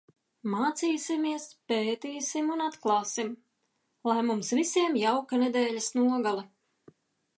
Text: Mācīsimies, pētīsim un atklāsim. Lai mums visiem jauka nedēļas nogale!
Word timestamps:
Mācīsimies, 0.51 1.43
pētīsim 1.71 2.49
un 2.55 2.63
atklāsim. 2.69 3.29
Lai 4.13 4.19
mums 4.31 4.53
visiem 4.61 4.97
jauka 5.03 5.43
nedēļas 5.45 5.93
nogale! 5.99 6.49